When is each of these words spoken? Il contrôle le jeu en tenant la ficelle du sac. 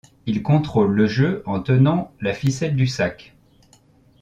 Il 0.25 0.41
contrôle 0.41 0.93
le 0.95 1.05
jeu 1.05 1.43
en 1.45 1.61
tenant 1.61 2.11
la 2.21 2.33
ficelle 2.33 2.75
du 2.75 2.87
sac. 2.87 3.35